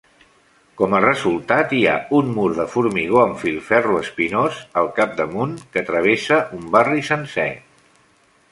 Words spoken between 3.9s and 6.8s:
espinós al capdamunt que travessa un